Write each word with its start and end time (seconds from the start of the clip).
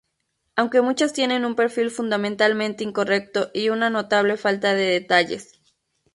Aunque 0.55 0.81
muchas 0.81 1.13
tienen 1.13 1.45
un 1.45 1.53
perfil 1.53 1.91
fundamentalmente 1.91 2.83
incorrecto 2.83 3.51
y 3.53 3.69
una 3.69 3.91
notable 3.91 4.35
falta 4.35 4.73
de 4.73 4.85
detalles. 4.89 5.59